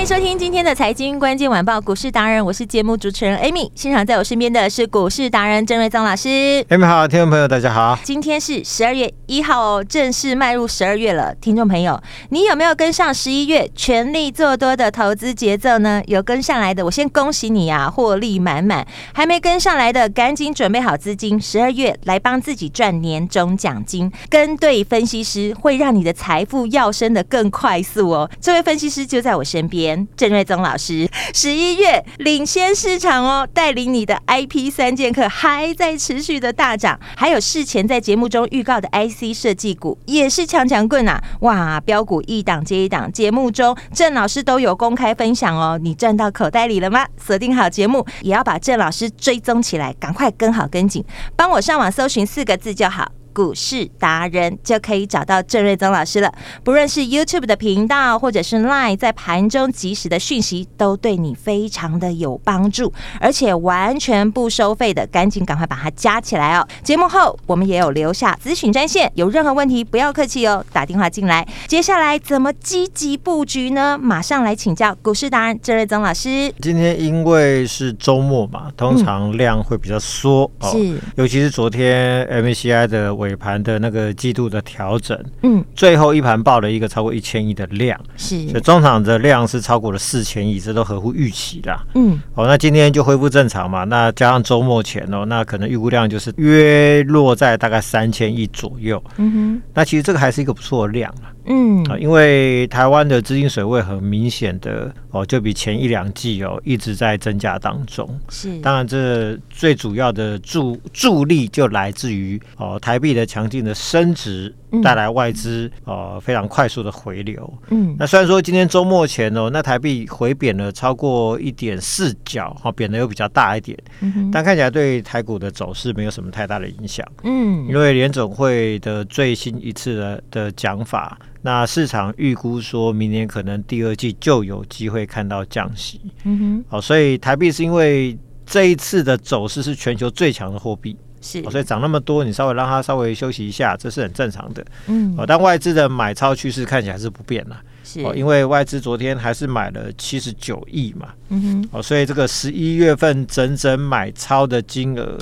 [0.00, 3.70] 欢迎收听今天的财经关键晚报股市达人，我是节目主持人 Amy。
[3.74, 6.64] 现场在我身边的是股市达人郑瑞宗老师。
[6.70, 7.98] Amy 好，听众朋友大家好。
[8.02, 11.34] 今天是十二月一号哦，正式迈入十二月了。
[11.34, 16.02] 听众朋友，你有没有跟上十一月全力做多的投资节奏呢？
[16.06, 18.86] 有跟上来的，我先恭喜你啊，获利满满。
[19.12, 24.10] 还没跟上来的，赶紧准备好资金，十二月来帮自己赚年终奖金。
[24.30, 28.30] 跟对分析师会让你的财富要升的更快速哦。
[28.40, 29.89] 这位分析师就在我身边。
[30.16, 41.22] 郑瑞宗老师，十一月领先市场哦，带领你的 IP 三剑客还在持续的大涨，还有事前在节目中预告的 IC 设计股也是强强棍啊！
[41.40, 47.06] 哇，标股一档接一档，节目中郑老师都有公开分享哦，你赚到口袋里了吗？
[47.16, 51.04] 锁定好节目，也要把郑老师追踪起来，赶快跟好跟紧，
[51.36, 53.19] 帮我上网搜寻四个字就好。
[53.32, 56.32] 股市达人就可以找到郑瑞宗老师了。
[56.64, 66.66] 不论是 YouTube 的频道，或者是 Line，在盘中及时的讯息，都对你非常的有帮助，而且完全不收费的，赶紧赶快把它加起来哦。
[66.82, 71.46] 节目后我们也有留下咨询专线，有任何问题不要客气哦，打电话进来。
[71.66, 73.98] 接下来怎么积极布局呢？
[74.00, 76.52] 马上来请教股市达人郑瑞宗老师。
[76.60, 83.19] 今天因为是周末嘛，通常量会比较缩，嗯哦、是，尤其是昨天 MACI 的。
[83.20, 101.30] 尾盘的那个季度的调整，嗯，最后一盘报了一个超过一千亿的量，是，所以中场的量是超过了四千亿，这都合乎预期啦，嗯，好，那今天就恢复正常嘛，那加上周末前哦，那可能预估量就是约落在大概三千亿左右，嗯哼，那其实这个还是一个不错的量啊。
[101.44, 108.08] 嗯啊，因为台湾的资金水位很明显的哦，就比前一两季哦一直在增加当中。
[108.28, 117.52] 是，当然这最主要的助助力就来自于哦台币的强劲的升值，带来外资哦非常快速的回流。
[117.70, 123.76] 嗯，那虽然说今天周末前哦，那台币回贬了超过一点四角，哈，贬的又比较大一点。
[124.00, 127.06] 嗯，但看起来对台股的走势没有什么太大的影响。
[127.24, 131.18] 嗯，因为联总会的最新一次的的讲法。
[131.42, 135.98] 那市场预估说，明年可能第二季就有机会看到降息。
[136.24, 144.62] 嗯哼，好，所以台币是因为这一次的走势是全球最强的货币，是，所以涨那么多，你稍微让它稍微休息一下，这是很正常的。
[144.86, 151.08] 嗯，但外资的买超趋势看起来是不变了，是，因为外资昨天还是买了七十九亿嘛。
[151.30, 155.16] 嗯哼，哦，所以这个十一月份整整买超的金额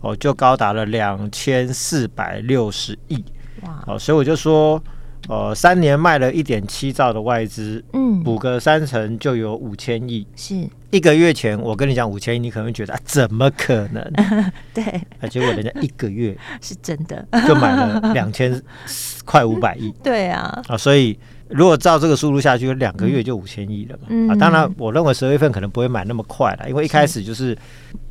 [0.00, 3.24] 哦，就高达了两千四百六十亿。
[3.62, 4.82] 哇，哦，所以我就说。
[5.28, 10.26] 呃，三年卖了一点七兆的外资，嗯，补个三成就有五千亿。
[10.34, 10.54] 是
[10.90, 14.02] 一个月前我跟你讲五千亿，你可能觉得、啊、怎么可能？
[14.74, 14.82] 对，
[15.20, 18.60] 啊，结果人家一个月是真的就买了两千
[19.24, 19.92] 快五百亿。
[20.02, 21.18] 对啊，啊，所以。
[21.50, 24.04] 如果照这个速度下去，两个月就五千亿了嘛？
[24.08, 27.56] 嗯、啊，当然，我认为十二月份可能不会买那么快了，因为一开始就是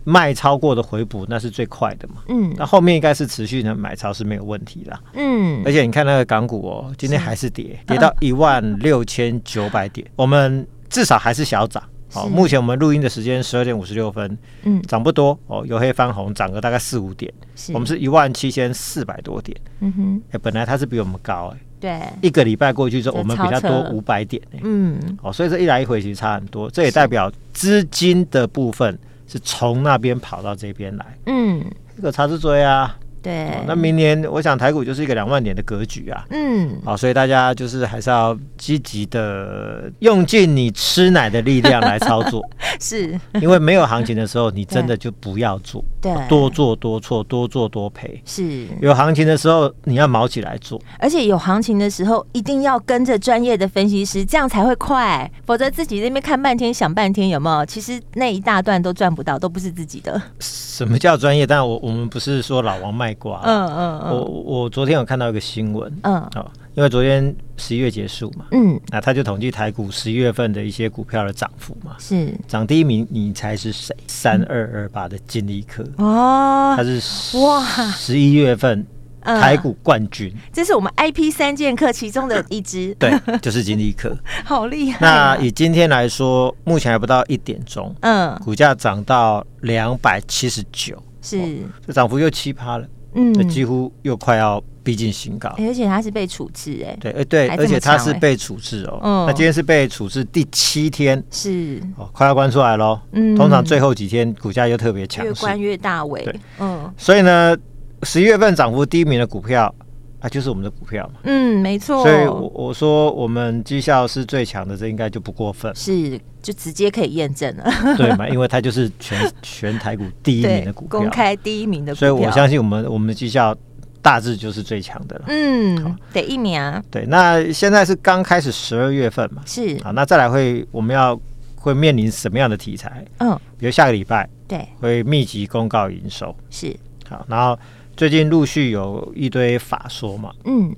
[0.04, 2.16] 卖超过的回补，那是最快的嘛。
[2.28, 5.00] 嗯，那后面应该是持续的买超是没有问题的。
[5.14, 11.82] 嗯，而且你看那个港股哦，今天还是跌，是跌到一万六千九百点，我们至少还是小涨。
[12.12, 17.32] 好，目前我们录音的时间十二点五十六分，嗯，涨不多哦，由黑翻红，涨个大概四五点。
[17.72, 19.56] 我们是一万七千四百多点。
[19.80, 21.60] 嗯哼，哎，本来它是比我们高哎。
[21.80, 24.60] 对，一个礼拜过去之后，我们比较多五百点呢。
[24.64, 28.98] 嗯，哦，所以这一来一回其实差很多，这也代表资金的部分
[29.28, 31.06] 是从那边跑到这边来。
[31.28, 31.64] 嗯，
[31.96, 32.98] 这个差之追啊。
[33.22, 36.26] 对、哦，那明年我想台股就是一个两万点的格局啊。
[36.30, 42.42] 嗯，好、哦，所以大家就是还是要积极的用尽你吃奶的力量来操作。
[42.80, 45.84] 是，因为没有行情的时候，你真的就不要做。
[46.02, 48.22] 对，多做多错，多做多赔。
[48.26, 55.30] 是，有行情的时候你要卯起来做，而且有行情的时候一定要跟着专业的分析师，这样才会快。
[55.46, 57.66] 否则自己那边看半天想半天，有没有？
[57.66, 60.22] 其实那一大段都赚不到，都不是自己的。
[60.40, 61.46] 什么叫专业？
[61.46, 63.09] 但我我们不是说老王卖。
[63.14, 72.34] 嗯嗯嗯，我我昨天有看到一个新闻，嗯，好，因为昨天十一月结束嘛，嗯，那他就统计台股十一月份的一些股票的涨幅嘛，是。
[72.48, 73.96] 涨第一名，你猜是谁？
[74.08, 75.84] 三二二八的金利科。
[75.98, 77.64] 哦，他是哇。
[77.92, 78.86] 十一月份
[79.22, 84.16] 台股冠军，这是我们 IP 三剑客其中的一支， 对，就是金利科，
[84.46, 85.00] 好厉害。
[85.02, 91.38] 那以今天来说，目前还不到一点钟，嗯，股价涨到两百七十九，是。
[91.86, 94.64] 这涨幅又七趴了，嗯，几乎又快要。
[94.82, 99.00] 逼近新高，而且它是被处置，哎，对，哎，对，而且它是被处置哦。
[99.04, 101.80] 嗯，那今天是被处置第七天，是。
[101.96, 103.00] 哦，快要关出来喽。
[103.12, 106.24] 嗯，通常最后几天股价又特别强，越关越大尾。
[106.24, 107.56] 对，嗯，所以呢，
[108.02, 109.72] 十一月份涨幅第一名的股票
[110.20, 111.20] 啊，就是我们的股票嘛。
[111.24, 112.04] 嗯，没错。
[112.04, 115.74] 所以我我说我们绩效是最强的，这应该就不过分。
[115.76, 117.66] 是，就直接可以验证了。
[117.98, 118.28] 对嘛？
[118.30, 122.08] 因为它就是全 全台股第一名的股票，公开第一名的股票。
[122.08, 123.56] 所以我相信我们我们的绩效。
[124.02, 125.26] 大致就是最强的了。
[125.28, 126.58] 嗯，得一名。
[126.90, 129.42] 对，那现在是刚开始十二月份嘛。
[129.46, 129.78] 是。
[129.84, 131.20] 好，那再来会我们要
[131.58, 133.06] 会面临什么样的题材？
[133.18, 136.34] 嗯，比如下个礼拜，对，会密集公告营收。
[136.50, 136.74] 是。
[137.10, 137.60] 好，然后
[138.00, 140.32] 最近陆续有一堆法说嘛。
[140.46, 140.74] 嗯。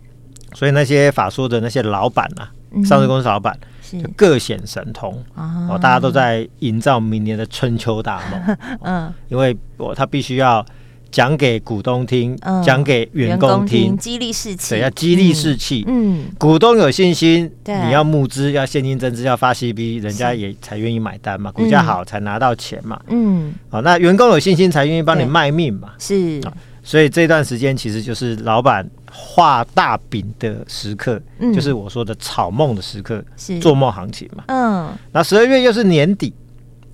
[0.56, 2.50] 所以那些法说的那些老板啊，
[2.84, 3.56] 上市公司老板
[3.92, 8.58] 就各显神通哦，大家都在营造明年的春秋大梦。
[8.82, 9.14] 嗯。
[9.30, 10.66] 因为我他必须要。
[11.12, 14.70] 讲给股东听，讲给员工听，激励士气。
[14.70, 15.84] 对，要激励士气。
[15.86, 21.52] 嗯，股东有信心，你要募资，要现金增资，要发 CB，人家也才愿意买单嘛。
[21.52, 22.98] 股价好才拿到钱嘛。
[23.10, 25.90] 嗯，好，那员工有信心才愿意帮你卖命嘛。
[26.00, 26.40] 是，
[26.84, 31.22] 所以这段时间其实就是老板画大饼的时刻，
[31.54, 33.60] 就是我说的炒梦的时刻，是。
[33.60, 34.44] 做梦行情嘛。
[34.48, 36.34] 嗯，那十二月又是年底，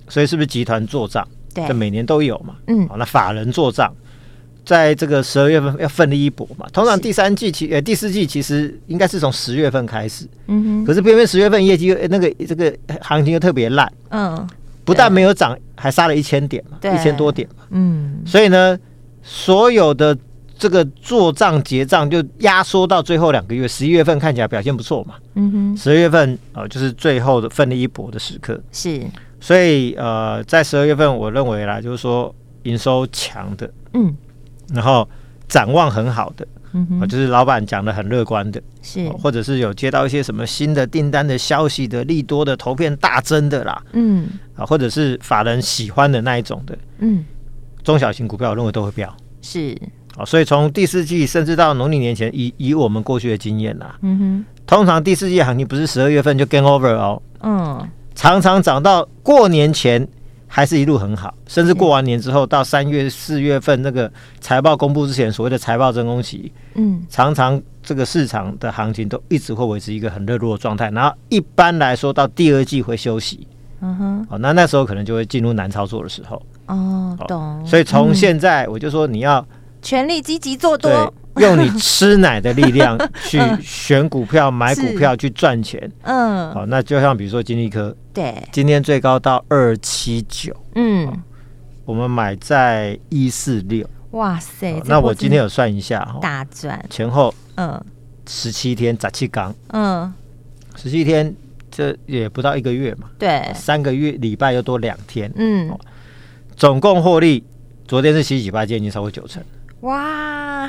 [0.08, 1.26] 所以是不是集团做账？
[1.54, 2.54] 对，每年都有嘛。
[2.66, 3.92] 嗯，好，那法人做账。
[4.64, 12.70] 在这个十二月份要奋力一搏嘛，通常第三季其呃第四季其实应该是从十月份开始，嗯哼，可是偏偏十月份业绩那个这个
[13.00, 14.46] 行情又特别烂，嗯，
[14.84, 18.78] 不但没有涨，还杀了一千点嘛，一千多点嘛，嗯，所以呢，
[19.30, 20.16] 所有的
[20.58, 29.02] 这个做账结账就压缩到最后两个月，十一月份看起来表现不错嘛，嗯哼，十二月份呃就是最后的奋力一搏的时刻，是，
[29.38, 34.16] 所以呃在十二月份我认为啦，就是说营收强的，嗯。
[34.74, 35.08] 然后
[35.46, 47.24] 展望很好的，嗯哼，就是老板讲的很乐观的，是，或者是有接到一些什么新的订单的消息的利多的投片大增的啦，嗯，啊，或者是法人喜欢的那一种的，嗯，
[47.82, 49.76] 中小型股票我认为都会飙，是，
[50.16, 60.06] 啊，所以从第四季甚至到农历年前，以以我们过去的经验啦，嗯哼，通常第四季行情不是十二月份就 game over 哦，嗯，常常涨到过年前。
[60.50, 64.10] 还是一路很好，甚至过完年之后，到三月四月份那个
[64.40, 70.90] 财报公布之前，所谓的财报真空期，嗯，常常这个市场的行情都一直会维持一个很热络的状态。
[70.90, 73.46] 然后一般来说，到第二季会休息，
[73.82, 76.40] 嗯哼，哦，那那时候可能就会进入难操作的时候。
[76.68, 77.66] 哦，懂。
[77.66, 79.44] 所以从现在我就说，你要
[79.82, 81.12] 全力积极做多。
[81.36, 85.80] 用你吃奶的力量 去选股票、买股票去赚钱。
[86.02, 91.16] 嗯，好，那就像比如说金利科，对，今天最高到二七九，嗯，
[91.84, 94.82] 我们买在一四六，哇塞！
[94.86, 96.84] 那我今天有算一下，大赚。
[96.90, 97.80] 前后，嗯，
[98.28, 100.12] 十七天砸气缸，嗯，
[100.74, 101.32] 十七天
[101.70, 105.70] 这也不到一个月嘛，对，三个月礼拜又多两天，嗯，
[106.58, 107.44] 总共获利，
[107.86, 109.40] 昨天是七几八，今天已经超过九成，
[109.82, 110.68] 哇！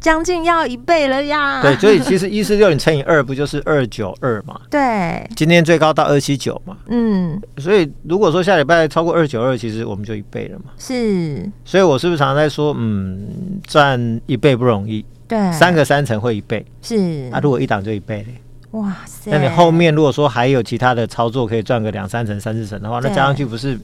[0.00, 1.60] 将近要一倍了呀！
[1.60, 4.58] 对，所以其实一四六你乘以二不就是二九二嘛？
[4.70, 6.78] 对，今天最高到二七九嘛。
[6.88, 10.70] 嗯，所以如果说下礼拜超过二九二，其实我们就一倍了嘛。
[10.78, 15.04] 是，所以我是不是常常在说，嗯，赚一倍不容易？
[15.28, 16.64] 对，三个三成会一倍。
[16.80, 18.40] 是，啊，如果一档就一倍嘞。
[18.70, 19.30] 哇塞！
[19.30, 23.78] 那你后面如果说还有其他的操作可以赚个两三成、三四成的话，那加上去不是？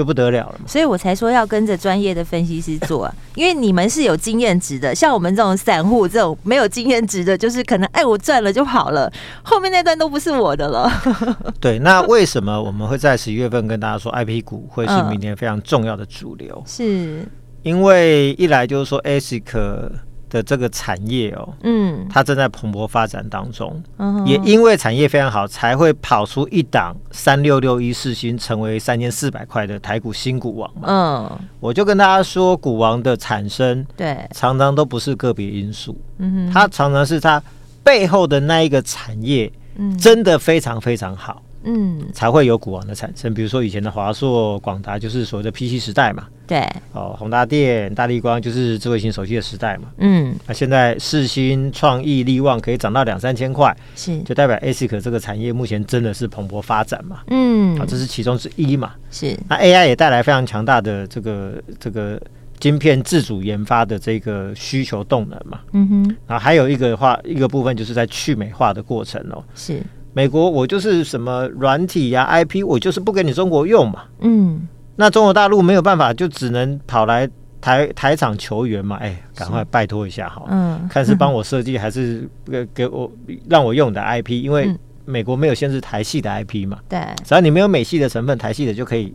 [0.00, 10.90] 就不得了了嘛，所以我才说要跟着专业的分析师做啊， 因为你们是有经验值的，像我们这种散户这种没有经验值的，就是可能哎我赚了就好了，后面那段都不是我的了。
[11.60, 16.56] 对，那为什么我们会在十一月份跟大家说 IP 股会是明年非常重要的主流？
[16.56, 17.28] 嗯、是
[17.62, 19.90] 因为一来就是说 ASIC。
[20.30, 37.42] 的这个产业哦，嗯，它正在蓬勃发展当中，嗯，也因为产业非常好，才会跑出一档三六六一四星成为三千四百块的台股新股王嘛，嗯，我就跟大家说，股王的产生，对，常常都不是个别因素，嗯，它常常是它
[37.82, 43.32] 背后的那一个产业，嗯，真的非常非常好，嗯，才会有股王的产生。
[43.34, 54.18] 比如说以前的华硕、广达就是所谓的 PC 时代嘛，对，哦，宏达电、大力光就是智慧型手机的时代嘛，嗯，那现在世芯、创意、力旺可以涨到两三千块，是。
[54.22, 59.38] 就代表 ASIC 这个产业目前真的是蓬勃发展嘛，嗯，啊，这是其中之一嘛，是。
[59.48, 62.20] 那 AI 也带来非常强大的这个这个
[62.58, 69.82] 晶片自主研发的这个需求动能嘛，嗯哼，然后还有一个话一个部分就是在去美化的过程哦，是。
[70.12, 74.04] 美国，我就是什么软体呀、啊、IP，我就是不给你中国用嘛。
[74.20, 77.28] 嗯，那中国大陆没有办法，就只能跑来
[77.60, 78.96] 台台厂求援嘛。
[78.96, 80.44] 哎，赶快拜托一下哈。
[80.48, 83.10] 嗯，看是帮我设计还是给给我
[83.48, 84.74] 让我用的 IP，因为
[85.04, 86.78] 美国没有限制台系的 IP 嘛。
[86.88, 89.14] 对，只要你没有美系的成分，台系的就可以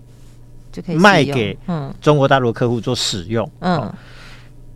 [0.72, 1.58] 就可以卖给
[2.00, 3.50] 中国大陆客户做使用。
[3.60, 3.92] 嗯。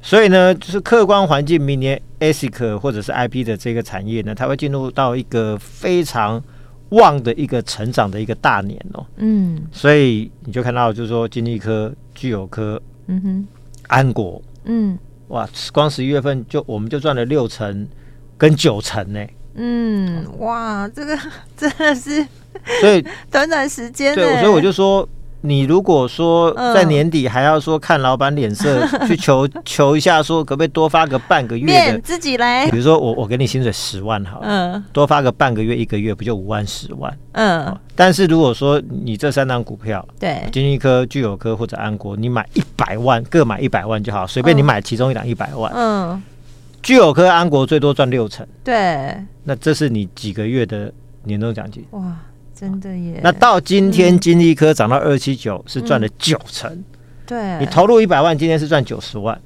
[0.02, 6.42] 所以呢，就是客观环境，明年 ASIC 或者是 IP 的这个产业呢，它会进入到一个非常
[6.90, 9.06] 旺的一个成长的一个大年哦。
[9.18, 13.48] 嗯，所以你就看到，就是说，金立科、聚友科、嗯哼、
[13.88, 14.98] 安国，嗯，
[15.30, 17.88] 哇，光十一月份就我们就赚了六成
[18.38, 19.26] 跟九成呢。
[19.56, 21.18] 嗯，哇，这个
[21.56, 22.26] 真的是，
[22.82, 25.08] 所以 短短时间，对，所以我就说。
[25.42, 32.70] 你如果说在年底还要说看老板脸色 去求求一下，说可不可以多发个半个月的自己来？
[32.70, 37.18] 比如说我我给你薪水十万好了，嗯，多发个半个月一个月不就五万十万？
[37.32, 46.22] 嗯，但是如果说你这三档股票，对，金立科、聚友科或者安国，你买一百万各买一百万就好，随便你买其中一档一百万，嗯，
[46.84, 50.92] 聚友科、安国最多赚六成，对，那这是你几个月的
[51.24, 51.86] 年终奖金？
[51.92, 52.02] 哇！
[52.60, 53.22] 真的耶！
[53.24, 56.84] 那到今天，金立科涨到二七九，是赚了九成。
[57.26, 59.40] 对，你投入一百万，今天是赚九十万，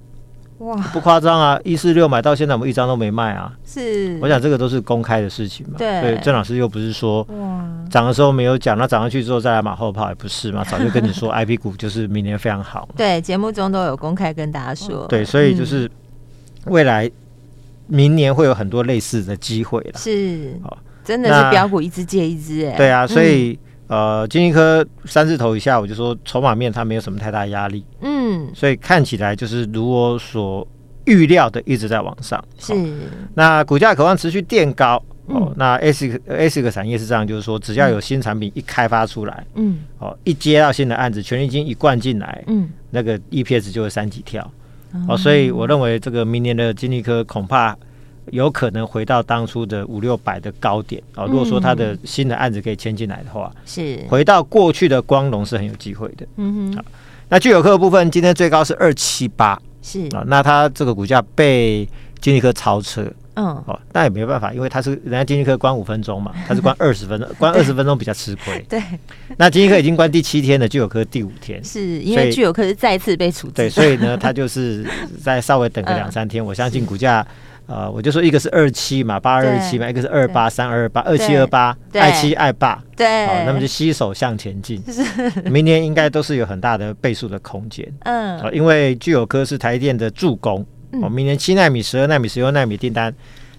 [0.58, 1.60] 哇，不夸张啊！
[1.64, 3.54] 一四六买到现在，我们一张都没卖啊。
[3.64, 5.76] 是，我想这个都是公开的事情嘛。
[5.78, 10.64] 对，所以郑老师又不是说，哇，涨的时候没有讲，那涨上去之后再来马后炮也不是嘛。
[10.72, 12.90] 早就跟你说，IP 股就是明年非常好。
[12.98, 15.06] 对，节目中都有公开跟大家说。
[15.08, 15.92] 对，所以就是
[16.66, 17.12] 未来
[17.86, 20.00] 明年会有很多类似的机会了。
[20.00, 20.58] 是，
[21.04, 23.58] 真的是标股一只接一只哎，对啊，所以、
[23.88, 30.66] 嗯、呃，金立科三字头以下，我就说筹码面它没有什么太大压力，嗯，所以看起来就是如我所
[31.06, 32.74] 预料的一直在往上，是。
[33.34, 44.50] 那股价渴望持续垫高，嗯、哦，那 ASIC ASIC 产业是这样，就是说只要有新产品一开发出来，嗯，哦，一接到新的案子，权利金一灌进来，嗯，那个 EPS 就会三级跳，
[44.94, 47.78] 嗯、哦，所以我认为这个明年的金立科恐怕。
[48.32, 51.02] 有可能回到当初的五六百的高点。
[51.16, 51.26] 啊！
[51.26, 54.00] 如果说他的新的案子可以签进来的话，是。
[54.10, 56.26] 回到过去的光荣是很有机会的。
[56.38, 56.84] 嗯哼，
[57.30, 60.08] 那聚友科的部分今天最高是二七八，是。
[60.16, 61.88] 啊，那它这个股价被
[62.20, 68.64] 金立科超车，嗯，哦，那也没办法，因为他是人家金立科关五分钟嘛， 他是关二十分钟，关二十分钟比较吃亏。
[68.70, 68.82] 对，
[69.38, 74.86] 那金立科已经关第七天了，聚友科第五天，是因为聚友科是再次被处置，对，所以呢，他就是
[75.22, 77.26] 再稍微等个两三天，我相信股价。
[77.66, 84.84] 呃，我就说一个是二七嘛，八二七嘛，一个是二八三二八，二七二八，爱七爱八，对，好，那么就携手向前进。
[85.50, 87.90] 明年应该都是有很大的倍数的空间。
[88.02, 90.66] 嗯，啊因为聚友科是台电的助攻，
[91.02, 93.14] 哦，明年七纳米、十二纳米、十六纳米订单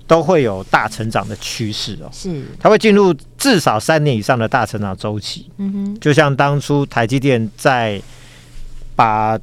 [0.06, 2.08] 都会有大成长的趋势哦。
[2.12, 5.50] 是，它会进入至少三年以上的大成长周期。
[5.56, 7.98] 嗯哼，就像当初台积电在
[8.94, 9.38] 把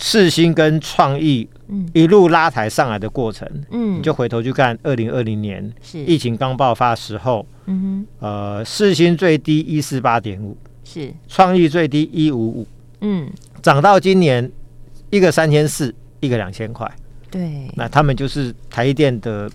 [0.00, 1.48] 世芯跟创意。
[1.92, 6.00] 一路拉抬上来的过程，嗯，你就回头去看二零二零年是。
[6.00, 11.14] 疫情刚爆发时候，嗯哼，呃，四星最低一四八点五，是。
[11.28, 12.66] 创意最低一五五，
[13.02, 13.30] 嗯，
[13.62, 14.50] 涨到今年
[15.10, 16.92] 一个三千四，一个两千块，
[17.30, 19.48] 对，那他们就是台积电的。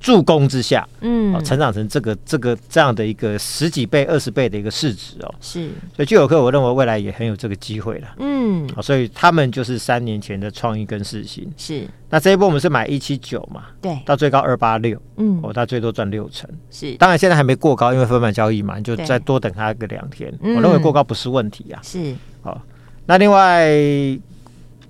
[0.00, 22.60] 助攻之下，嗯，成长成这个这个这样的一个十几倍、二十倍的一个市值哦，是，所以聚友客我认为未来也很有这个机会了，嗯，所以他们就是三年前的创意跟世芯，是，那这一波我们是买一七九嘛，对，到最高二八六，嗯，哦，它最多赚六成，是，当然现在还没过高，因为分盘交易嘛，你就再多等它个两天，我认为过高不是问题啊，是，好，
[23.06, 24.18] 那另外。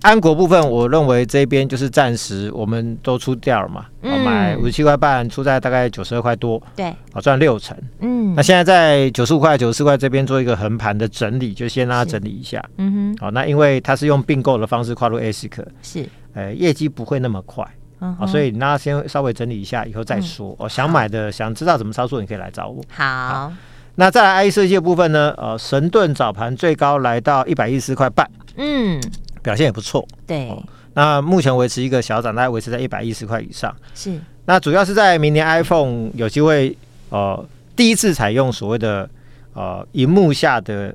[0.03, 17.65] 安国部分，我认为这边就是暂时我们都出掉了嘛，嗯、买五十七块半，出在大概九十二块多，对，好赚六成，嗯，那现在在九十五块、九十四块这边做一个横盘的整理，就先让它整理一下，嗯哼，好，那因为它是用并购的方式跨入 ASIC，是，呃，业绩不会那么快，
[17.99, 23.53] 啊、嗯，所以那先稍微整理一下，以后再说，哦、嗯，想买的，想知道怎么操作，你可以来找我，好，好，
[23.97, 29.01] 那再来 IE 设计的部分呢，呃，神盾早盘最高来到一百一十四块半，嗯。
[29.49, 30.63] 表现也不错，对、哦。
[30.93, 33.75] 那目前维持一个小涨，大概维持在一百一十块以上。
[33.95, 34.21] 是。
[34.45, 36.77] 那主要是在明年 iPhone 有机会，
[37.09, 37.43] 呃，
[37.75, 39.09] 第一次采用所谓的
[39.55, 40.95] 呃，荧幕下的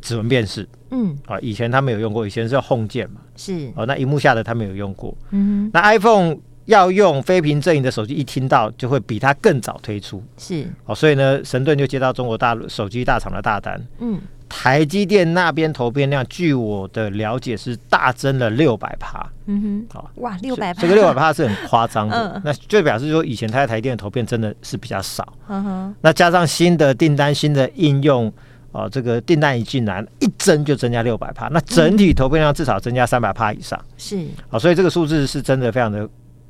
[0.00, 3.70] 指纹辨识，嗯，啊，以前他没有用过，以前是要 Home 键嘛，是。
[3.76, 10.66] 哦，那荧幕下的他没有用过，嗯，那 iPhone 要用非屏阵营的手机，一听到就会比它更早推出，是。
[10.86, 14.20] 哦，所以呢，神盾就接到中国大陆手机大厂的大单，嗯。
[14.54, 19.26] 台积电那边投片量，据我的了解是大增了六百趴。
[19.46, 22.34] 嗯哼，好哇，六百趴，这个六百趴是很夸张的。
[22.34, 25.26] 嗯、那就表示说，以前他在台积电的投片真的是比较少。
[25.48, 28.26] 嗯哼，那加上新的订单、新的应用，
[28.72, 31.48] 哦、呃，这个订单一进来，一增就增加六百趴。
[31.48, 33.82] 那整体投片量至少增加三百趴以上。
[33.96, 36.06] 是，啊，所以这个数字是真的非常的。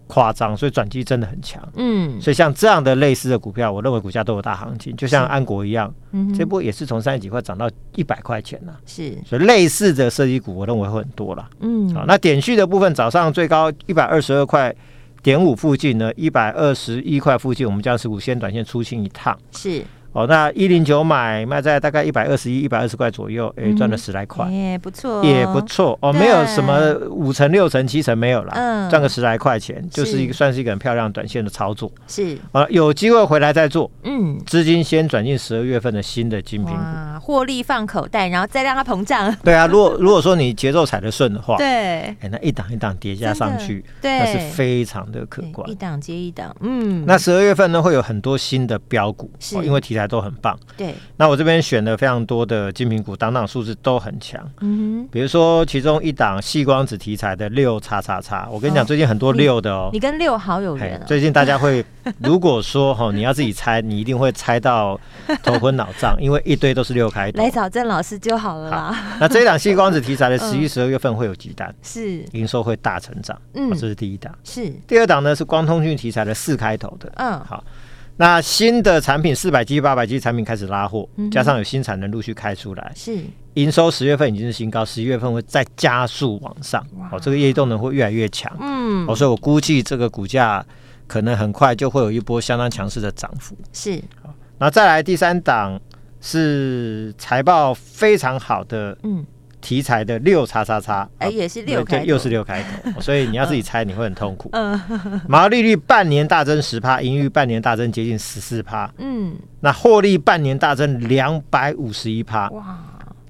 [0.06, 1.62] 夸张，所以转机真的很强。
[1.76, 8.78] 嗯，所以像这样的类似的股票，我认为股价都有大行情，就像安国一样，嗯，这波也是从三十几块涨到一百块钱了。
[8.84, 11.48] 是，所以类似的设计股，我认为会很多了。
[11.60, 14.74] 嗯，好，那点序的部分，早上最高一百二十二块
[15.22, 19.38] 点五附近呢，一百二十一块附近，我们将持股先短线出清一趟。
[19.52, 19.82] 是。
[20.12, 36.82] 哦，那一零九买卖在大概一百二十一、一百二十块左右，哎，赚了十来块，也不错，也不错哦，没有什么五成、六成、七成没有了，嗯，赚个十来块钱，就是一个算是一个很漂亮短线的操作，是啊，有机会回来再做，嗯，资金先转进十二月份的新的精品股，
[37.18, 39.34] 获利放口袋，然后再让它膨胀。
[39.42, 41.66] 对啊，如果如果说你节奏踩得顺的话，对，
[42.20, 50.01] 哎，那一档一档叠加上去，对，那是非常的可观，一档接一档，嗯，那十二月份呢会有很多新的标股，是因为题材。
[50.06, 50.94] 都很棒，对。
[51.16, 54.40] 那我这边选了非常多的精品股，档档数字都很强。
[54.60, 59.90] 嗯哼，比如说其中一档细光子题材的六叉叉叉，我跟你讲，最近很多六的哦。
[59.92, 61.00] 你跟六好有缘。
[61.06, 61.84] 最近大家会，
[62.18, 64.98] 如果说哈，你要自己猜，你一定会猜到
[65.42, 67.42] 头昏脑胀， 因为一堆都是六开头。
[67.42, 69.16] 来找郑老师就好了啦。
[69.20, 71.74] 那这一档 细光子题材的十一、十二月份会有几单？
[71.82, 73.40] 是营收会大成长。
[73.54, 74.32] 嗯，这是第一档。
[74.44, 75.34] 是第二档呢？
[75.34, 77.10] 是光通讯题材的四开头的。
[77.16, 77.62] 嗯，好。
[78.22, 83.18] 那新的产品四百 G、八百 G 产品开始拉货，加上有新产能陆续开出来，是。
[83.54, 90.64] 营收十月份已经是新高，十一月份会再加速往上，哦，这个业绩动能会越来越强，嗯，哦，所以我估计这个股价
[91.08, 94.00] 可能很快就会有一波相当强势的涨幅，是。
[94.22, 95.80] 好，那再来第三档
[96.20, 99.26] 是财报非常好的，嗯。
[99.62, 104.50] 题材的六叉叉叉，哎，也是六又是六开头， 所以你要自己猜，你会很痛苦。
[104.52, 104.78] 嗯，
[105.28, 108.92] 毛利率半年大增十趴，盈余半年大增接近十四趴。
[108.98, 112.50] 嗯，那获利半年大增两百五十一趴。
[112.50, 112.78] 哇，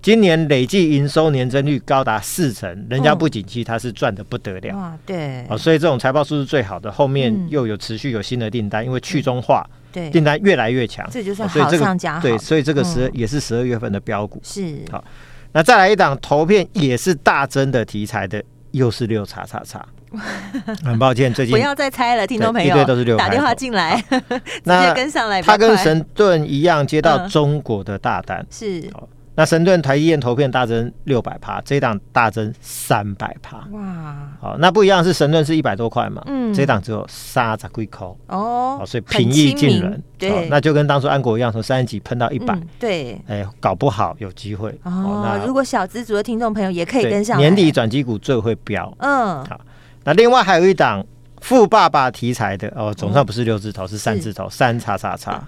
[0.01, 4.77] 今年累计营收年增率高达四成，人家不景气，他是赚的不得了。
[4.77, 12.23] 哇，对，哦，所以这种财报数是最好的，后面又有持续有新的订单，因为去中化，对，订单越来越强，这就是好上加好。
[12.23, 14.41] 对，所以这个十也是十二月份的标股。
[14.43, 15.05] 是好。
[15.53, 19.87] 那再来一档投片也是大增的题材的，又是六叉叉叉。
[20.85, 25.41] 很抱歉，最近不要再猜了，听众朋友，一堆都是六，打电话进来， 直接跟上来。
[25.41, 28.91] 他跟神盾一样接到中国的大单，是。
[29.35, 34.29] 那神盾台积电投片大增六百趴，这一档大增三百趴，哇！
[34.39, 44.69] 好，那不一样是神盾是一百多块嘛，嗯，这一档只有三十几块哦，所以平易近人，对，那就跟当初安国一样，从三十几喷到一百，对，哎，搞不好有机会。
[44.83, 45.23] 哦。
[45.25, 49.59] 那如果小资族的听众朋友也可以跟上，年底转机股最会飙，嗯，好，
[50.05, 51.03] 那另外还有一档
[51.41, 55.43] 富爸爸题材的哦，总算不是六字头，是三字头，三叉叉叉。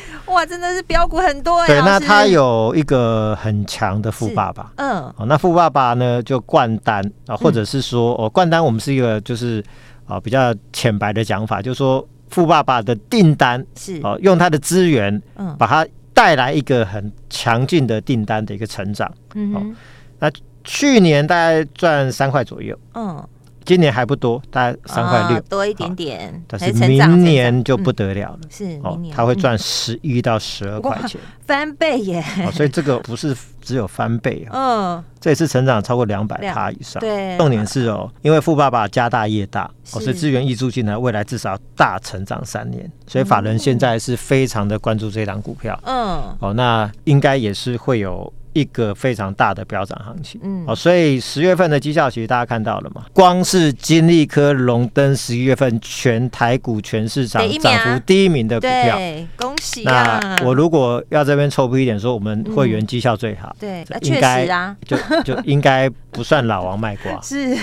[0.26, 1.66] 哇，真的是标股很多哎！
[1.66, 9.62] 对，那他有一个很强的富爸爸，嗯，哦，那富爸爸呢就灌单啊，或者是说哦，灌单我们是一个就是
[10.06, 14.00] 啊比较浅白的讲法，就是说富爸爸的订单是。
[14.02, 19.74] 哦，用他的资源，嗯，把它带来一个很强劲的订单的一个成长，嗯，
[20.18, 20.30] 那
[20.64, 23.22] 去年大概赚三块左右，嗯。
[23.64, 26.42] 今年还不多，大概三块六，多一点点。
[26.46, 32.24] 但是明年就不得了了，是明年他会赚十一到十二块钱，翻倍耶！
[32.52, 37.00] 所以这个不是只有翻倍啊，嗯，这也是成长超过两百趴以上。
[37.00, 42.90] 对，重点是哦，因为富爸爸家大业大，所以资源溢出进来，未来至少大成长三年。
[43.06, 48.32] 所以法人现在是非常的关注这档股票，嗯，哦，那应该也是会有。
[48.52, 60.20] 一个非常大的飙涨行情，嗯，哦，所以十月份的绩效其实大家看到了嘛，光是金利科荣登十一月份全台股全市场涨幅第一名的股票，对，恭喜啊！
[60.22, 67.56] 那我如果要这边臭屁一点说，我们会员绩效最好，对，应该啊，就 就应该不算老王卖瓜，是。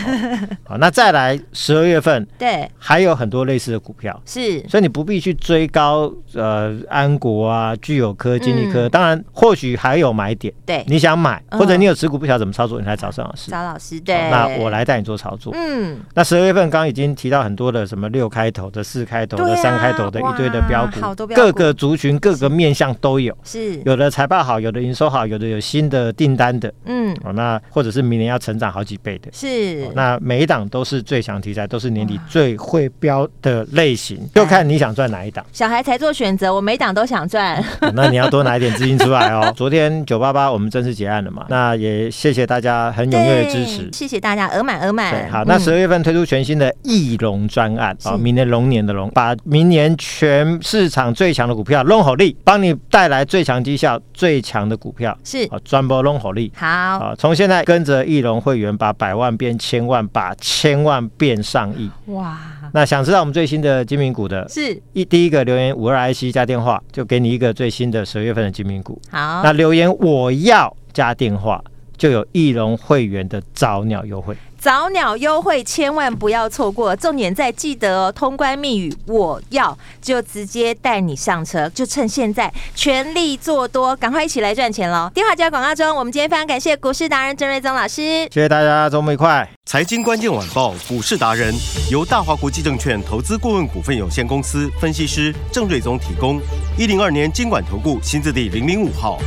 [0.64, 10.79] 好， 那再来十二月份，对，还有很多类似的股票，是，所以你不必去追高，呃，安国啊，聚友科、金利科，当然或许还有买点，对。
[10.88, 13.52] 你想买，或者你有持股不晓得怎么操作，你来找孙老师。
[13.52, 15.52] 找老师，对，那我来带你做操作。
[15.54, 23.82] 嗯，那十二月份刚刚已经提到很多的什么六开头的、四开头的、三开头的一堆的标股，各个族族群各个面向都有，是。
[23.84, 35.44] 有的财报好，有的营收好，有的有新的订单的，嗯，哦，那或者是明年要成长好几倍的，是，那每一档都是最强题材，都是年底最会标的类型，就看你想赚哪一档。
[35.52, 37.60] 小孩才做选择，我每档都想赚，
[37.96, 39.52] 那你要多拿一点资金出来哦。
[39.58, 45.12] 昨天九八八我们正式结案了嘛，那也谢谢大家很踊跃的支持，谢谢大家额满额满。
[45.12, 55.44] 对，好，那十二月份推出全新的翼龙专案啊，明年龙年的龙，把明年全市场最强的股票龙火力，帮你带来最强绩效、最强的股票，是。
[55.46, 56.52] 啊，专播龙火力。
[56.56, 56.68] 好。
[56.68, 61.90] 啊，从现在跟着翼龙会员，把百万变千万，把千万变上亿。
[62.08, 62.38] 哇，
[62.74, 69.00] 那想知道我们最新的金明股的，是一第一个留言五二 IC 加电话，就给你一个最新的十二月份的金明股。
[69.10, 71.64] 好，那留言我要加电话，
[71.98, 74.36] 就有翼龙会员的早鸟优惠。
[74.62, 85.10] 早鸟优惠千万不要错过，重点在记得哦，通关密语我要就直接带你上车，就趁现在全力做多，赶快一起来赚钱喽！
[85.14, 89.50] 电话加广告中，我们今天非常感谢股市达人郑瑞宗老师，谢谢大家，周末愉快！
[89.66, 91.56] 财经关键晚报股市达人
[91.90, 96.38] 由大华国际证券投资顾问股份有限公司分析师郑瑞宗提供，
[96.78, 99.18] 一零二年金管投顾新字第零零五号，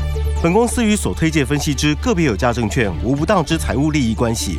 [0.43, 4.59] 本公司与所推荐分析之个别有价证券无不当之财务利益关系。